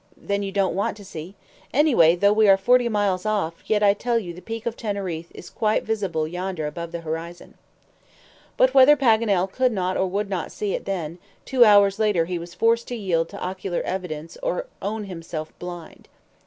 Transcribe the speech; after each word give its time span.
"Then 0.17 0.41
you 0.41 0.51
don't 0.51 0.73
want 0.73 0.97
to 0.97 1.05
see. 1.05 1.35
Anyway, 1.71 2.15
though 2.15 2.33
we 2.33 2.49
are 2.49 2.57
forty 2.57 2.89
miles 2.89 3.23
off, 3.23 3.61
yet 3.67 3.83
I 3.83 3.93
tell 3.93 4.17
you 4.17 4.33
the 4.33 4.41
Peak 4.41 4.65
of 4.65 4.75
Teneriffe 4.75 5.29
is 5.31 5.51
quite 5.51 5.83
visible 5.83 6.27
yonder 6.27 6.65
above 6.65 6.91
the 6.91 7.01
horizon." 7.01 7.53
But 8.57 8.73
whether 8.73 8.97
Paganel 8.97 9.45
could 9.51 9.71
not 9.71 9.97
or 9.97 10.07
would 10.07 10.27
not 10.27 10.51
see 10.51 10.73
it 10.73 10.85
then, 10.85 11.19
two 11.45 11.63
hours 11.63 11.99
later 11.99 12.25
he 12.25 12.39
was 12.39 12.55
forced 12.55 12.87
to 12.87 12.95
yield 12.95 13.29
to 13.29 13.39
ocular 13.39 13.83
evidence 13.83 14.39
or 14.41 14.65
own 14.81 15.03
himself 15.03 15.53
blind. 15.59 16.07